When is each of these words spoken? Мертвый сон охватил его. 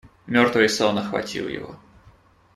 Мертвый 0.25 0.67
сон 0.67 0.97
охватил 0.97 1.47
его. 1.47 1.75